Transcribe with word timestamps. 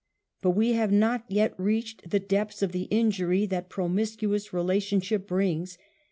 But 0.41 0.55
we 0.55 0.71
have 0.73 0.91
not 0.91 1.25
yet 1.27 1.53
reached 1.59 2.09
the 2.09 2.19
depths 2.19 2.63
of 2.63 2.71
the 2.71 2.87
injury 2.89 3.45
that 3.45 3.69
promiscuous 3.69 4.51
relationship 4.51 5.27
brings. 5.27 5.77